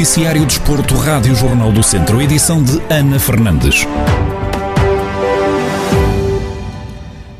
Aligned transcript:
Noticiário 0.00 0.46
Desporto, 0.46 0.94
Rádio 0.94 1.34
Jornal 1.34 1.70
do 1.70 1.82
Centro, 1.82 2.22
edição 2.22 2.64
de 2.64 2.80
Ana 2.88 3.18
Fernandes. 3.18 3.86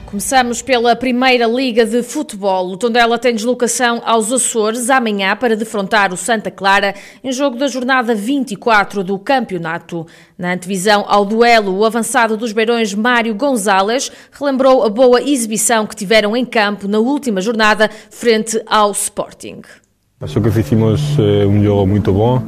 Começamos 0.04 0.60
pela 0.60 0.94
Primeira 0.94 1.46
Liga 1.46 1.86
de 1.86 2.02
Futebol. 2.02 2.70
O 2.70 2.76
Tondela 2.76 3.18
tem 3.18 3.34
deslocação 3.34 4.02
aos 4.04 4.30
Açores 4.30 4.90
amanhã 4.90 5.34
para 5.34 5.56
defrontar 5.56 6.12
o 6.12 6.18
Santa 6.18 6.50
Clara 6.50 6.94
em 7.24 7.32
jogo 7.32 7.56
da 7.56 7.66
jornada 7.66 8.14
24 8.14 9.02
do 9.02 9.18
campeonato. 9.18 10.06
Na 10.36 10.52
antevisão 10.52 11.06
ao 11.08 11.24
duelo, 11.24 11.78
o 11.78 11.84
avançado 11.86 12.36
dos 12.36 12.52
Beirões 12.52 12.92
Mário 12.92 13.34
Gonzalez 13.34 14.12
relembrou 14.38 14.84
a 14.84 14.90
boa 14.90 15.22
exibição 15.22 15.86
que 15.86 15.96
tiveram 15.96 16.36
em 16.36 16.44
campo 16.44 16.86
na 16.86 16.98
última 16.98 17.40
jornada 17.40 17.88
frente 18.10 18.62
ao 18.66 18.90
Sporting. 18.90 19.62
Acho 20.22 20.38
que 20.38 20.50
fizemos 20.50 21.00
eh, 21.18 21.46
um 21.46 21.64
jogo 21.64 21.86
muito 21.86 22.12
bom. 22.12 22.42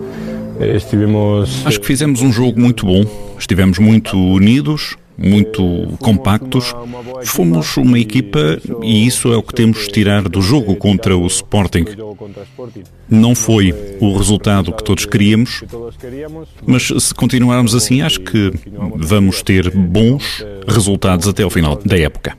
Eh, 0.60 0.76
estivemos... 0.76 1.64
Acho 1.64 1.80
que 1.80 1.86
fizemos 1.86 2.20
um 2.20 2.30
jogo 2.30 2.60
muito 2.60 2.84
bom. 2.84 3.02
Estivemos 3.38 3.78
muito 3.78 4.14
unidos, 4.14 4.94
muito 5.16 5.88
compactos. 5.98 6.74
Fomos 7.24 7.78
uma 7.78 7.98
equipa 7.98 8.58
e 8.82 9.06
isso 9.06 9.32
é 9.32 9.38
o 9.38 9.42
que 9.42 9.54
temos 9.54 9.86
de 9.86 9.88
tirar 9.88 10.28
do 10.28 10.42
jogo 10.42 10.77
contra 10.77 11.16
o 11.16 11.27
Sporting. 11.27 11.86
Não 13.08 13.34
foi 13.34 13.74
o 14.00 14.18
resultado 14.18 14.70
que 14.74 14.84
todos 14.84 15.06
queríamos, 15.06 15.64
mas 16.66 16.92
se 16.98 17.14
continuarmos 17.14 17.74
assim, 17.74 18.02
acho 18.02 18.20
que 18.20 18.52
vamos 18.96 19.41
ter 19.41 19.70
bons 19.70 20.44
resultados 20.68 21.27
até 21.27 21.42
ao 21.42 21.48
final 21.48 21.80
da 21.82 21.98
época. 21.98 22.36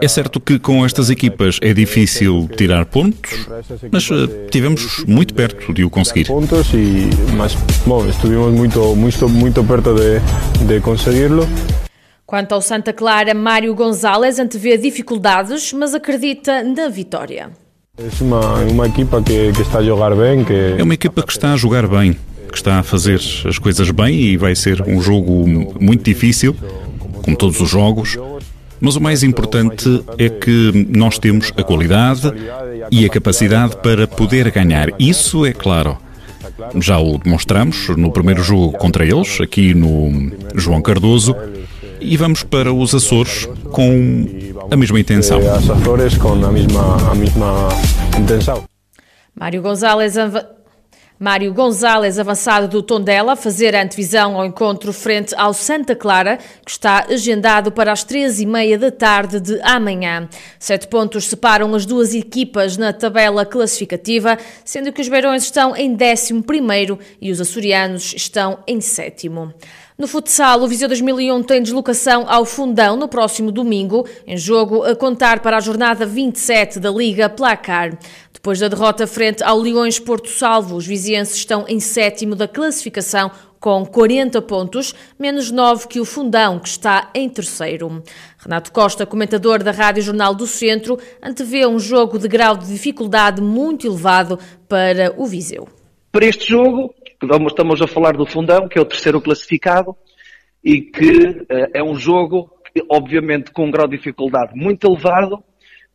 É 0.00 0.08
certo 0.08 0.40
que 0.40 0.58
com 0.58 0.84
estas 0.84 1.10
equipas 1.10 1.58
é 1.62 1.72
difícil 1.72 2.48
tirar 2.56 2.84
pontos, 2.86 3.46
mas 3.90 4.10
uh, 4.10 4.28
tivemos 4.50 5.04
muito 5.06 5.34
perto 5.34 5.72
de 5.72 5.84
o 5.84 5.90
conseguir. 5.90 6.26
Pontos 6.26 6.72
e, 6.74 7.08
mas, 7.36 7.54
bom, 7.86 8.06
estivemos 8.06 8.52
muito, 8.52 8.94
muito, 8.94 9.28
muito 9.28 9.64
perto 9.64 9.94
de, 9.94 10.66
de 10.66 10.80
conseguirlo. 10.80 11.48
Quanto 12.26 12.52
ao 12.52 12.60
Santa 12.60 12.92
Clara, 12.92 13.32
Mário 13.34 13.72
Gonzalez 13.74 14.40
antevê 14.40 14.76
dificuldades, 14.76 15.72
mas 15.72 15.94
acredita 15.94 16.62
na 16.64 16.88
vitória. 16.88 17.50
É 17.96 18.22
uma, 18.22 18.54
uma 18.64 18.86
equipa 18.88 19.22
que, 19.22 19.52
que, 19.52 19.62
está 19.62 19.78
a 19.78 19.82
jogar 19.82 20.14
bem. 20.14 20.44
Que... 20.44 20.74
É 20.76 20.82
uma 20.82 20.92
equipa 20.92 21.22
que 21.22 21.32
está 21.32 21.52
a 21.52 21.56
jogar 21.56 21.86
bem, 21.86 22.16
que 22.50 22.56
está 22.56 22.80
a 22.80 22.82
fazer 22.82 23.20
as 23.48 23.58
coisas 23.58 23.90
bem 23.90 24.14
e 24.14 24.36
vai 24.36 24.54
ser 24.56 24.82
um 24.82 25.00
jogo 25.00 25.46
muito 25.80 26.02
difícil, 26.02 26.54
como 27.22 27.36
todos 27.36 27.60
os 27.60 27.70
jogos. 27.70 28.18
Mas 28.80 28.96
o 28.96 29.00
mais 29.00 29.22
importante 29.22 30.04
é 30.18 30.28
que 30.28 30.86
nós 30.90 31.18
temos 31.18 31.52
a 31.56 31.62
qualidade 31.62 32.32
e 32.90 33.04
a 33.04 33.08
capacidade 33.08 33.76
para 33.76 34.06
poder 34.06 34.50
ganhar. 34.50 34.88
Isso 34.98 35.46
é 35.46 35.52
claro. 35.52 35.98
Já 36.80 36.98
o 36.98 37.18
demonstramos 37.18 37.88
no 37.96 38.10
primeiro 38.10 38.42
jogo 38.42 38.72
contra 38.72 39.04
eles, 39.04 39.40
aqui 39.40 39.74
no 39.74 40.32
João 40.54 40.80
Cardoso, 40.80 41.34
e 42.00 42.16
vamos 42.16 42.42
para 42.42 42.72
os 42.72 42.94
Açores 42.94 43.48
com 43.72 44.26
a 44.70 44.76
mesma 44.76 45.00
intenção. 45.00 45.38
As 45.38 45.68
Açores 45.68 46.16
com 46.16 46.32
a 46.32 46.52
mesma, 46.52 47.10
a 47.10 47.14
mesma 47.14 47.68
intenção. 48.18 48.64
Mário 49.34 49.60
Gonzalez 49.60 50.16
Mário 51.18 51.50
Gonzalez, 51.54 52.18
avançado 52.18 52.68
do 52.68 52.82
Tondela, 52.82 53.34
fazer 53.34 53.74
a 53.74 53.82
antevisão 53.82 54.36
ao 54.36 54.44
encontro 54.44 54.92
frente 54.92 55.34
ao 55.34 55.54
Santa 55.54 55.96
Clara, 55.96 56.38
que 56.62 56.70
está 56.70 57.06
agendado 57.08 57.72
para 57.72 57.90
as 57.90 58.04
três 58.04 58.38
e 58.38 58.44
meia 58.44 58.78
da 58.78 58.90
tarde 58.90 59.40
de 59.40 59.58
amanhã. 59.62 60.28
Sete 60.58 60.86
pontos 60.88 61.24
separam 61.24 61.74
as 61.74 61.86
duas 61.86 62.14
equipas 62.14 62.76
na 62.76 62.92
tabela 62.92 63.46
classificativa, 63.46 64.36
sendo 64.62 64.92
que 64.92 65.00
os 65.00 65.08
Beirões 65.08 65.44
estão 65.44 65.74
em 65.74 65.94
décimo 65.94 66.42
primeiro 66.42 66.98
e 67.18 67.30
os 67.30 67.40
açorianos 67.40 68.12
estão 68.14 68.58
em 68.66 68.78
sétimo. 68.82 69.54
No 69.98 70.06
futsal, 70.06 70.60
o 70.60 70.68
Viseu 70.68 70.88
2001 70.88 71.42
tem 71.44 71.62
deslocação 71.62 72.26
ao 72.28 72.44
Fundão 72.44 72.96
no 72.96 73.08
próximo 73.08 73.50
domingo, 73.50 74.06
em 74.26 74.36
jogo 74.36 74.84
a 74.84 74.94
contar 74.94 75.40
para 75.40 75.56
a 75.56 75.60
jornada 75.60 76.04
27 76.04 76.78
da 76.78 76.90
Liga 76.90 77.30
Placar. 77.30 77.98
Depois 78.46 78.60
da 78.60 78.68
derrota 78.68 79.08
frente 79.08 79.42
ao 79.42 79.58
Leões 79.58 79.98
Porto 79.98 80.28
Salvo, 80.28 80.76
os 80.76 80.86
vizienses 80.86 81.34
estão 81.34 81.64
em 81.66 81.80
sétimo 81.80 82.36
da 82.36 82.46
classificação 82.46 83.28
com 83.58 83.84
40 83.84 84.40
pontos, 84.40 84.94
menos 85.18 85.50
9 85.50 85.88
que 85.88 85.98
o 85.98 86.04
Fundão, 86.04 86.60
que 86.60 86.68
está 86.68 87.10
em 87.12 87.28
terceiro. 87.28 88.04
Renato 88.38 88.70
Costa, 88.70 89.04
comentador 89.04 89.64
da 89.64 89.72
Rádio 89.72 90.00
Jornal 90.00 90.32
do 90.32 90.46
Centro, 90.46 90.96
antevê 91.20 91.66
um 91.66 91.80
jogo 91.80 92.20
de 92.20 92.28
grau 92.28 92.56
de 92.56 92.68
dificuldade 92.68 93.42
muito 93.42 93.84
elevado 93.84 94.38
para 94.68 95.12
o 95.16 95.26
Viseu. 95.26 95.66
Para 96.12 96.26
este 96.26 96.48
jogo, 96.48 96.94
estamos 97.48 97.82
a 97.82 97.88
falar 97.88 98.16
do 98.16 98.26
Fundão, 98.26 98.68
que 98.68 98.78
é 98.78 98.80
o 98.80 98.84
terceiro 98.84 99.20
classificado, 99.20 99.96
e 100.62 100.82
que 100.82 101.30
uh, 101.30 101.46
é 101.74 101.82
um 101.82 101.96
jogo, 101.96 102.48
obviamente, 102.88 103.50
com 103.50 103.66
um 103.66 103.72
grau 103.72 103.88
de 103.88 103.96
dificuldade 103.96 104.52
muito 104.54 104.86
elevado, 104.86 105.42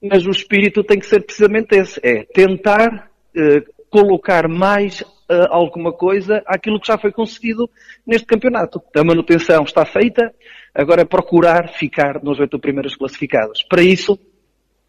mas 0.02 0.26
o 0.26 0.32
espírito 0.32 0.84
tem 0.84 1.00
que 1.00 1.06
ser 1.06 1.22
precisamente 1.22 1.76
esse, 1.76 2.00
é 2.04 2.24
tentar 2.24 3.10
uh, 3.36 3.74
colocar 3.90 4.48
mais 4.48 5.02
uh, 5.02 5.48
alguma 5.50 5.94
coisa 5.94 6.42
àquilo 6.46 6.80
que 6.80 6.88
já 6.88 6.98
foi 6.98 7.12
conseguido 7.12 7.70
neste 8.06 8.26
campeonato. 8.26 8.82
A 8.96 9.04
manutenção 9.04 9.64
está 9.64 9.86
feita, 9.86 10.34
agora 10.74 11.02
é 11.02 11.06
procurar 11.06 11.70
ficar 11.74 12.24
nos 12.24 12.40
oito 12.40 12.58
primeiros 12.60 12.96
classificados. 12.96 13.64
Para 13.70 13.84
isso, 13.84 14.18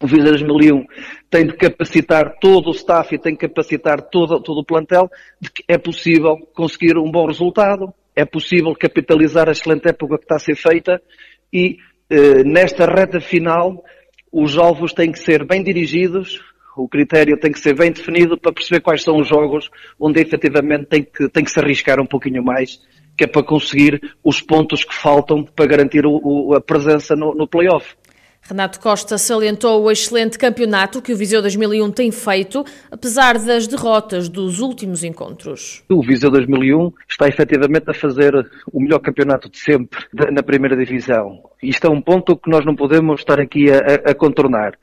o 0.01 0.07
Visa 0.07 0.31
2001 0.31 0.85
tem 1.29 1.47
de 1.47 1.53
capacitar 1.55 2.37
todo 2.41 2.67
o 2.67 2.71
staff 2.71 3.13
e 3.13 3.19
tem 3.19 3.33
de 3.33 3.39
capacitar 3.39 4.01
todo, 4.01 4.41
todo 4.41 4.59
o 4.59 4.65
plantel 4.65 5.09
de 5.39 5.49
que 5.51 5.63
é 5.67 5.77
possível 5.77 6.37
conseguir 6.53 6.97
um 6.97 7.09
bom 7.09 7.27
resultado, 7.27 7.93
é 8.15 8.25
possível 8.25 8.75
capitalizar 8.75 9.47
a 9.47 9.51
excelente 9.51 9.87
época 9.87 10.17
que 10.17 10.25
está 10.25 10.35
a 10.35 10.39
ser 10.39 10.55
feita 10.55 11.01
e 11.51 11.77
eh, 12.09 12.43
nesta 12.43 12.85
reta 12.85 13.19
final 13.21 13.83
os 14.33 14.57
alvos 14.57 14.91
têm 14.93 15.11
que 15.11 15.19
ser 15.19 15.45
bem 15.45 15.63
dirigidos, 15.63 16.41
o 16.75 16.89
critério 16.89 17.39
tem 17.39 17.51
que 17.51 17.59
ser 17.59 17.75
bem 17.75 17.91
definido 17.91 18.35
para 18.35 18.51
perceber 18.51 18.81
quais 18.81 19.03
são 19.03 19.19
os 19.19 19.27
jogos 19.27 19.69
onde 19.99 20.19
efetivamente 20.19 20.85
tem 20.85 21.03
que, 21.03 21.29
tem 21.29 21.43
que 21.43 21.51
se 21.51 21.59
arriscar 21.59 22.01
um 22.01 22.05
pouquinho 22.05 22.43
mais, 22.43 22.81
que 23.15 23.25
é 23.25 23.27
para 23.27 23.43
conseguir 23.43 24.01
os 24.23 24.41
pontos 24.41 24.83
que 24.83 24.95
faltam 24.95 25.43
para 25.43 25.67
garantir 25.67 26.03
o, 26.03 26.19
o, 26.23 26.55
a 26.55 26.61
presença 26.61 27.15
no, 27.15 27.35
no 27.35 27.47
play-off. 27.47 27.95
Renato 28.45 28.77
Costa 28.81 29.17
salientou 29.17 29.81
o 29.81 29.89
excelente 29.89 30.37
campeonato 30.37 31.01
que 31.01 31.13
o 31.13 31.17
Viseu 31.17 31.41
2001 31.41 31.91
tem 31.91 32.11
feito, 32.11 32.65
apesar 32.91 33.39
das 33.39 33.67
derrotas 33.67 34.27
dos 34.27 34.59
últimos 34.59 35.01
encontros. 35.01 35.81
O 35.89 36.03
Viseu 36.03 36.29
2001 36.29 36.91
está 37.07 37.25
efetivamente 37.29 37.89
a 37.89 37.93
fazer 37.93 38.33
o 38.71 38.81
melhor 38.81 38.99
campeonato 38.99 39.49
de 39.49 39.57
sempre 39.57 40.05
na 40.29 40.43
primeira 40.43 40.75
divisão. 40.75 41.41
Isto 41.61 41.87
é 41.87 41.89
um 41.89 42.01
ponto 42.01 42.35
que 42.35 42.49
nós 42.49 42.65
não 42.65 42.75
podemos 42.75 43.21
estar 43.21 43.39
aqui 43.39 43.71
a, 43.71 44.11
a 44.11 44.13
contornar. 44.13 44.73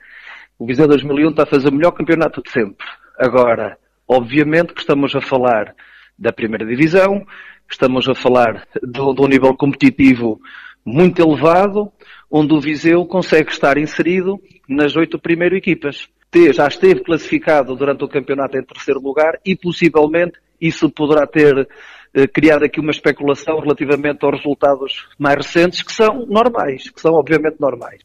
O 0.57 0.65
Viseu 0.65 0.87
2001 0.87 1.29
está 1.29 1.43
a 1.43 1.47
fazer 1.47 1.69
o 1.69 1.73
melhor 1.73 1.91
campeonato 1.91 2.41
de 2.41 2.49
sempre. 2.49 2.87
Agora, 3.19 3.77
obviamente 4.07 4.73
que 4.73 4.81
estamos 4.81 5.15
a 5.15 5.21
falar 5.21 5.75
da 6.17 6.33
primeira 6.33 6.65
divisão, 6.65 7.23
estamos 7.69 8.09
a 8.09 8.15
falar 8.15 8.67
de 8.81 8.99
um 8.99 9.27
nível 9.27 9.55
competitivo 9.55 10.41
muito 10.83 11.21
elevado, 11.21 11.91
onde 12.31 12.53
o 12.53 12.61
Viseu 12.61 13.05
consegue 13.05 13.51
estar 13.51 13.77
inserido 13.77 14.39
nas 14.67 14.95
oito 14.95 15.19
primeiras 15.19 15.57
equipas. 15.57 16.07
Já 16.53 16.67
esteve 16.67 17.01
classificado 17.01 17.75
durante 17.75 18.05
o 18.05 18.07
campeonato 18.07 18.57
em 18.57 18.63
terceiro 18.63 19.01
lugar 19.01 19.37
e 19.45 19.55
possivelmente 19.55 20.39
isso 20.61 20.89
poderá 20.89 21.27
ter 21.27 21.67
eh, 22.13 22.27
criado 22.27 22.63
aqui 22.63 22.79
uma 22.79 22.91
especulação 22.91 23.59
relativamente 23.59 24.23
aos 24.23 24.37
resultados 24.37 25.09
mais 25.19 25.35
recentes, 25.35 25.81
que 25.81 25.91
são 25.91 26.25
normais, 26.27 26.89
que 26.89 27.01
são 27.01 27.13
obviamente 27.15 27.57
normais. 27.59 27.99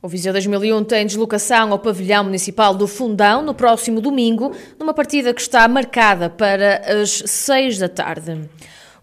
O 0.00 0.06
Viseu 0.06 0.32
2001 0.32 0.84
tem 0.84 1.06
deslocação 1.06 1.72
ao 1.72 1.78
pavilhão 1.78 2.24
municipal 2.24 2.74
do 2.74 2.86
Fundão 2.86 3.42
no 3.42 3.54
próximo 3.54 4.02
domingo, 4.02 4.52
numa 4.78 4.92
partida 4.92 5.32
que 5.32 5.40
está 5.40 5.66
marcada 5.66 6.28
para 6.28 7.00
as 7.00 7.10
seis 7.24 7.78
da 7.78 7.88
tarde. 7.88 8.38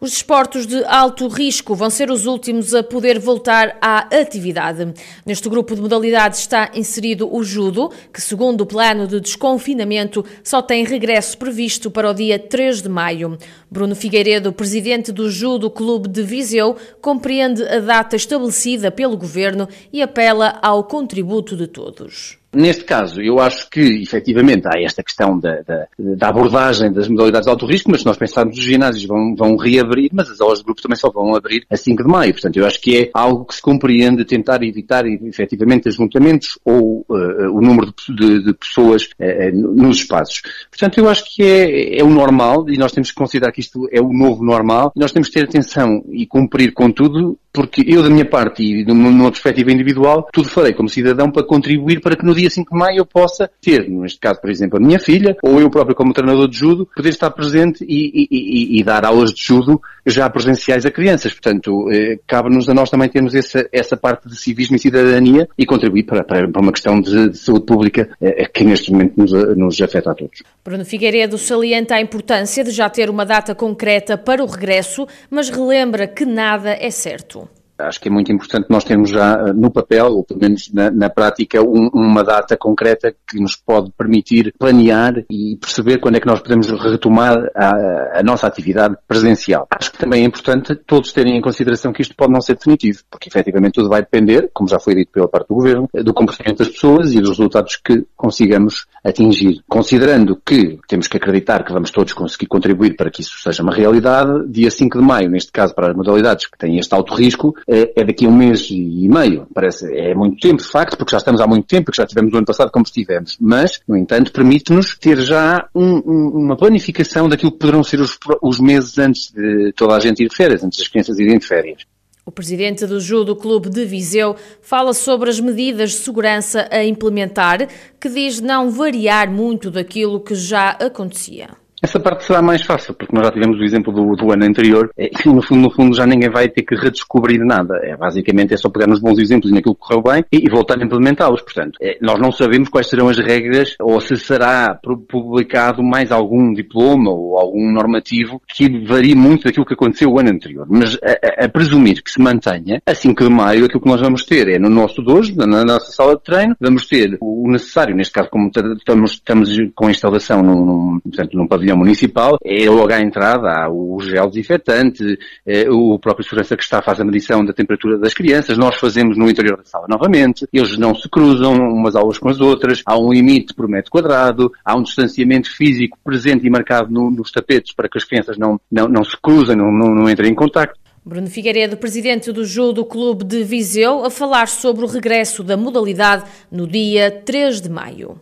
Os 0.04 0.10
desportos 0.10 0.66
de 0.66 0.84
alto 0.86 1.28
risco 1.28 1.76
vão 1.76 1.88
ser 1.92 2.10
os 2.10 2.26
últimos 2.26 2.74
a 2.74 2.82
poder 2.82 3.20
voltar 3.20 3.78
à 3.80 4.00
atividade. 4.20 4.96
Neste 5.24 5.48
grupo 5.48 5.76
de 5.76 5.82
modalidades 5.82 6.40
está 6.40 6.72
inserido 6.74 7.32
o 7.32 7.44
judo, 7.44 7.92
que, 8.12 8.20
segundo 8.20 8.62
o 8.62 8.66
plano 8.66 9.06
de 9.06 9.20
desconfinamento, 9.20 10.26
só 10.44 10.60
tem 10.60 10.84
regresso 10.84 11.38
previsto 11.38 11.92
para 11.92 12.10
o 12.10 12.16
dia 12.16 12.40
3 12.40 12.82
de 12.82 12.90
maio. 12.90 13.38
Bruno 13.70 13.96
Figueiredo, 13.96 14.52
presidente 14.52 15.12
do 15.12 15.30
Judo 15.30 15.70
Clube 15.70 16.10
de 16.10 16.24
Viseu, 16.24 16.76
compreende 17.00 17.62
a 17.62 17.78
data 17.78 18.16
estabelecida 18.16 18.90
pelo 18.90 19.16
governo 19.16 19.70
e 19.94 20.02
apela 20.02 20.58
ao 20.64 20.84
contributo 20.84 21.56
de 21.56 21.68
todos. 21.68 22.41
Neste 22.54 22.84
caso, 22.84 23.22
eu 23.22 23.40
acho 23.40 23.70
que, 23.70 23.80
efetivamente, 24.02 24.68
há 24.68 24.82
esta 24.82 25.02
questão 25.02 25.40
da, 25.40 25.62
da, 25.62 25.88
da 25.98 26.28
abordagem 26.28 26.92
das 26.92 27.08
modalidades 27.08 27.46
de 27.46 27.50
alto 27.50 27.66
risco, 27.66 27.90
mas 27.90 28.02
se 28.02 28.06
nós 28.06 28.18
pensarmos 28.18 28.58
os 28.58 28.64
ginásios 28.64 29.06
vão, 29.06 29.34
vão 29.36 29.56
reabrir, 29.56 30.10
mas 30.12 30.30
as 30.30 30.42
aulas 30.42 30.60
de 30.60 30.66
grupo 30.66 30.82
também 30.82 30.98
só 30.98 31.10
vão 31.10 31.34
abrir 31.34 31.66
a 31.70 31.78
5 31.78 32.04
de 32.04 32.10
maio. 32.10 32.34
Portanto, 32.34 32.58
eu 32.58 32.66
acho 32.66 32.82
que 32.82 32.98
é 32.98 33.10
algo 33.14 33.46
que 33.46 33.56
se 33.56 33.62
compreende 33.62 34.26
tentar 34.26 34.62
evitar, 34.64 35.06
efetivamente, 35.06 35.88
ajuntamentos 35.88 36.60
ou 36.66 37.06
uh, 37.08 37.52
o 37.54 37.62
número 37.62 37.94
de, 38.10 38.16
de, 38.16 38.44
de 38.44 38.54
pessoas 38.54 39.06
uh, 39.06 39.56
nos 39.56 39.98
espaços. 39.98 40.42
Portanto, 40.70 40.98
eu 40.98 41.08
acho 41.08 41.24
que 41.34 41.44
é, 41.44 42.00
é 42.00 42.04
o 42.04 42.10
normal 42.10 42.70
e 42.70 42.78
nós 42.78 42.92
temos 42.92 43.12
que 43.12 43.16
considerar 43.16 43.54
que 43.54 43.62
isto 43.62 43.88
é 43.94 44.02
o 44.02 44.12
novo 44.12 44.44
normal. 44.44 44.92
Nós 44.96 45.14
temos 45.14 45.30
que 45.30 45.36
ter 45.36 45.46
atenção 45.46 46.04
e 46.10 46.28
cumprir 46.28 46.74
com 46.74 46.92
tudo 46.92 47.38
porque 47.54 47.84
eu, 47.86 48.02
da 48.02 48.10
minha 48.10 48.26
parte 48.26 48.64
e 48.64 48.86
numa 48.86 49.30
perspectiva 49.30 49.72
individual, 49.72 50.28
tudo 50.32 50.50
farei 50.50 50.74
como 50.74 50.90
cidadão 50.90 51.30
para 51.30 51.44
contribuir 51.44 52.00
para 52.00 52.16
que 52.16 52.26
no 52.26 52.34
dia 52.34 52.50
5 52.50 52.72
de 52.72 52.80
maio 52.80 52.98
eu 53.00 53.06
possa 53.06 53.50
ter, 53.62 53.90
neste 53.90 54.20
caso, 54.20 54.40
por 54.40 54.50
exemplo, 54.50 54.78
a 54.78 54.82
minha 54.82 55.00
filha, 55.00 55.36
ou 55.44 55.60
eu 55.60 55.70
próprio 55.70 55.96
como 55.96 56.14
treinador 56.14 56.48
de 56.48 56.58
judo, 56.58 56.88
poder 56.96 57.10
estar 57.10 57.30
presente 57.32 57.84
e, 57.88 58.28
e, 58.32 58.80
e 58.80 58.84
dar 58.84 59.06
aulas 59.06 59.34
de 59.34 59.44
judo 59.44 59.82
já 60.06 60.30
presenciais 60.30 60.86
a 60.86 60.92
crianças. 60.92 61.34
Portanto, 61.34 61.90
eh, 61.92 62.20
cabe-nos 62.26 62.68
a 62.70 62.74
nós 62.74 62.90
também 62.90 63.10
termos 63.10 63.36
essa, 63.36 63.68
essa 63.72 63.98
parte 63.98 64.28
de 64.28 64.36
civismo 64.36 64.76
e 64.76 64.80
cidadania 64.80 65.48
e 65.58 65.66
contribuir 65.66 66.04
para, 66.04 66.24
para, 66.24 66.48
para 66.48 66.62
uma 66.62 66.72
questão 66.72 67.00
de, 67.00 67.30
de, 67.30 67.38
saúde 67.38 67.66
pública 67.66 68.10
eh, 68.22 68.46
que 68.46 68.64
neste 68.64 68.92
momento 68.92 69.14
nos, 69.18 69.32
nos 69.56 69.82
afeta 69.82 70.12
a 70.12 70.16
todos. 70.16 70.42
Bruno 70.64 70.86
Figueiredo 70.86 71.38
salienta 71.38 71.96
a 71.96 72.02
importância 72.02 72.64
de 72.64 72.72
já 72.72 72.90
ter 72.90 73.10
uma 73.10 73.26
data 73.26 73.54
concreta 73.54 74.18
para 74.18 74.44
o 74.44 74.48
regresso, 74.48 75.08
mas 75.30 75.50
relembra 75.50 76.08
que 76.08 76.26
nada 76.26 76.72
é 76.72 76.90
certo 76.90 77.41
acho 77.88 78.00
que 78.00 78.08
é 78.08 78.12
muito 78.12 78.32
importante 78.32 78.68
nós 78.70 78.84
termos 78.84 79.10
já 79.10 79.34
eh, 79.34 79.54
no 79.54 79.72
papel, 79.72 80.08
ou 80.08 80.24
pelo 80.24 80.40
menos 80.40 80.72
na, 80.74 80.90
na 80.92 81.10
prática, 81.10 81.62
um, 81.62 81.90
uma 81.94 82.24
data 82.24 82.58
concreta 82.58 83.14
que 83.28 83.40
nos 83.40 83.56
pode 83.56 83.92
permitir 83.98 84.54
planear 84.58 85.24
e 85.30 85.58
perceber 85.58 86.00
quando 86.00 86.16
é 86.16 86.20
que 86.20 86.28
nós 86.28 86.40
podemos 86.42 86.70
retomar 86.70 87.38
a, 87.56 88.20
a, 88.20 88.24
nossa 88.24 88.48
atividade 88.48 88.96
presencial. 89.08 89.68
Acho 89.72 89.91
também 90.02 90.24
é 90.24 90.26
importante 90.26 90.74
todos 90.76 91.14
terem 91.14 91.38
em 91.38 91.42
consideração 91.42 91.94
que 91.94 92.02
isto 92.02 92.16
pode 92.16 92.34
não 92.34 92.42
ser 92.42 92.56
definitivo, 92.56 93.04
porque 93.10 93.30
efetivamente 93.30 93.74
tudo 93.74 93.88
vai 93.88 94.02
depender, 94.02 94.50
como 94.52 94.68
já 94.68 94.80
foi 94.80 94.96
dito 94.96 95.12
pela 95.12 95.28
parte 95.28 95.48
do 95.48 95.54
Governo, 95.54 95.88
do 95.94 96.12
comportamento 96.12 96.58
das 96.58 96.70
pessoas 96.70 97.14
e 97.14 97.20
dos 97.20 97.30
resultados 97.30 97.76
que 97.76 98.04
consigamos 98.18 98.88
atingir. 99.04 99.62
Considerando 99.70 100.42
que 100.44 100.80
temos 100.88 101.08
que 101.08 101.18
acreditar 101.18 101.64
que 101.64 101.72
vamos 101.72 101.92
todos 101.92 102.14
conseguir 102.14 102.48
contribuir 102.48 102.96
para 102.96 103.12
que 103.12 103.22
isso 103.22 103.38
seja 103.44 103.62
uma 103.62 103.74
realidade, 103.74 104.48
dia 104.50 104.72
5 104.72 104.98
de 104.98 105.04
maio, 105.04 105.30
neste 105.30 105.52
caso 105.52 105.76
para 105.76 105.92
as 105.92 105.96
modalidades 105.96 106.48
que 106.48 106.58
têm 106.58 106.80
este 106.80 106.94
alto 106.96 107.14
risco, 107.14 107.56
é, 107.68 108.02
é 108.02 108.04
daqui 108.04 108.26
a 108.26 108.30
um 108.30 108.36
mês 108.36 108.70
e 108.72 109.08
meio. 109.08 109.46
Parece, 109.54 109.86
é 109.96 110.16
muito 110.16 110.40
tempo, 110.40 110.64
de 110.64 110.68
facto, 110.68 110.98
porque 110.98 111.12
já 111.12 111.18
estamos 111.18 111.40
há 111.42 111.46
muito 111.46 111.68
tempo, 111.68 111.86
porque 111.86 112.02
já 112.02 112.08
tivemos 112.08 112.34
o 112.34 112.38
ano 112.38 112.46
passado 112.46 112.72
como 112.72 112.86
estivemos. 112.86 113.38
Mas, 113.40 113.80
no 113.88 113.96
entanto, 113.96 114.32
permite-nos 114.32 114.98
ter 114.98 115.20
já 115.22 115.68
um, 115.76 115.98
um, 115.98 116.28
uma 116.46 116.58
planificação 116.58 117.30
daquilo 117.30 117.52
que 117.52 117.60
poderão 117.60 117.84
ser 117.84 118.00
os, 118.00 118.18
os 118.42 118.60
meses 118.60 118.98
antes 118.98 119.32
de 119.32 119.72
toda 119.74 119.91
a 119.94 120.00
gente 120.00 120.24
ir 120.24 120.30
de 120.30 120.36
férias, 120.36 120.64
antes 120.64 120.80
das 120.80 120.88
crianças 120.88 121.20
irem 121.20 121.38
de 121.38 121.48
férias. 121.48 121.82
O 122.24 122.32
presidente 122.32 122.86
do 122.86 123.00
Judo 123.00 123.36
Clube 123.36 123.70
de 123.70 123.84
Viseu 123.84 124.36
fala 124.62 124.94
sobre 124.94 125.30
as 125.30 125.40
medidas 125.40 125.92
de 125.92 125.98
segurança 125.98 126.68
a 126.72 126.84
implementar, 126.84 127.68
que 128.00 128.08
diz 128.08 128.40
não 128.40 128.70
variar 128.70 129.30
muito 129.30 129.72
daquilo 129.72 130.20
que 130.20 130.36
já 130.36 130.70
acontecia. 130.70 131.61
Essa 131.82 132.00
parte 132.00 132.26
será 132.26 132.44
mais 132.44 132.62
fácil, 132.62 132.94
porque 132.94 133.16
nós 133.16 133.26
já 133.26 133.32
tivemos 133.32 133.60
o 133.60 133.64
exemplo 133.64 133.92
do, 133.92 134.16
do 134.16 134.32
ano 134.32 134.46
anterior 134.46 134.92
e 134.96 135.10
no 135.28 135.42
fundo, 135.42 135.62
no 135.62 135.72
fundo 135.72 135.96
já 135.96 136.06
ninguém 136.06 136.30
vai 136.30 136.48
ter 136.48 136.62
que 136.62 136.76
redescobrir 136.76 137.44
nada. 137.44 137.80
É, 137.82 137.98
basicamente 137.98 138.54
é 138.54 138.58
só 138.58 138.70
pegar 138.70 138.86
nos 138.86 139.00
bons 139.00 139.18
exemplos 139.18 139.50
e 139.50 139.54
naquilo 139.54 139.74
que 139.74 139.82
correu 139.82 140.04
bem 140.04 140.24
e, 140.32 140.46
e 140.46 140.50
voltar 140.50 140.80
a 140.80 140.86
implementá-los. 140.86 141.42
Portanto, 141.42 141.80
é, 141.82 141.98
nós 142.00 142.20
não 142.20 142.32
sabemos 142.32 142.70
quais 142.70 142.88
serão 142.88 143.10
as 143.10 143.18
regras 143.18 143.76
ou 143.80 144.00
se 144.00 144.16
será 144.16 144.80
publicado 145.10 145.82
mais 145.82 146.12
algum 146.12 146.54
diploma 146.54 147.10
ou 147.10 147.36
algum 147.38 147.72
normativo 147.72 148.40
que 148.48 148.86
varie 148.86 149.16
muito 149.16 149.46
daquilo 149.46 149.66
que 149.66 149.74
aconteceu 149.74 150.12
o 150.12 150.20
ano 150.20 150.30
anterior. 150.30 150.68
Mas 150.70 151.00
a, 151.04 151.46
a, 151.46 151.50
presumir 151.50 152.04
que 152.04 152.12
se 152.12 152.22
mantenha, 152.22 152.80
a 152.86 152.94
5 152.94 153.24
de 153.24 153.30
maio 153.30 153.66
aquilo 153.66 153.82
que 153.82 153.90
nós 153.90 154.02
vamos 154.02 154.24
ter 154.24 154.48
é 154.50 154.60
no 154.60 154.70
nosso 154.70 155.02
dojo, 155.02 155.36
na 155.36 155.66
nossa 155.66 155.92
sala 155.92 156.16
de 156.16 156.24
treino, 156.24 156.56
vamos 156.60 156.86
ter 156.86 157.18
o 157.20 157.50
necessário, 157.50 157.96
neste 157.96 158.14
caso 158.14 158.30
como 158.30 158.52
estamos, 158.80 159.14
estamos 159.14 159.50
com 159.74 159.88
a 159.88 159.92
instalação 159.92 160.44
num, 160.44 160.66
num, 160.66 161.00
portanto, 161.00 161.36
num 161.36 161.48
pavilhão 161.48 161.71
municipal, 161.76 162.38
é 162.44 162.70
logo 162.70 162.92
à 162.92 163.02
entrada, 163.02 163.50
há 163.50 163.70
o 163.70 164.00
gel 164.02 164.28
desinfetante, 164.28 165.18
é, 165.46 165.70
o 165.70 165.98
próprio 166.00 166.24
segurança 166.24 166.56
que 166.56 166.64
está 166.64 166.82
faz 166.82 167.00
a 167.00 167.06
medição 167.06 167.44
da 167.44 167.54
temperatura 167.54 167.98
das 167.98 168.14
crianças, 168.14 168.58
nós 168.58 168.76
fazemos 168.76 169.18
no 169.18 169.30
interior 169.30 169.58
da 169.58 169.66
sala 169.66 169.86
novamente, 169.90 170.48
eles 170.52 170.78
não 170.78 170.94
se 170.96 171.10
cruzam 171.10 171.54
umas 171.54 171.96
aulas 171.96 172.18
com 172.18 172.30
as 172.30 172.40
outras, 172.40 172.82
há 172.86 172.98
um 172.98 173.12
limite 173.12 173.54
por 173.54 173.68
metro 173.68 173.92
quadrado, 173.92 174.52
há 174.64 174.76
um 174.76 174.84
distanciamento 174.84 175.50
físico 175.50 175.98
presente 176.04 176.46
e 176.46 176.50
marcado 176.50 176.92
no, 176.92 177.12
nos 177.12 177.32
tapetes 177.32 177.74
para 177.74 177.90
que 177.90 177.98
as 177.98 178.04
crianças 178.04 178.38
não, 178.38 178.60
não, 178.72 178.88
não 178.88 179.04
se 179.04 179.16
cruzem, 179.22 179.56
não, 179.56 179.72
não, 179.72 179.94
não 179.94 180.10
entrem 180.10 180.32
em 180.32 180.36
contacto. 180.36 180.80
Bruno 181.04 181.28
Figueiredo, 181.28 181.78
presidente 181.78 182.32
do 182.32 182.46
Judo 182.46 182.86
Clube 182.86 183.24
de 183.24 183.44
Viseu, 183.44 184.06
a 184.06 184.12
falar 184.12 184.48
sobre 184.48 184.86
o 184.86 184.88
regresso 184.88 185.44
da 185.44 185.58
modalidade 185.58 186.26
no 186.52 186.68
dia 186.68 187.10
3 187.10 187.60
de 187.60 187.70
maio. 187.70 188.20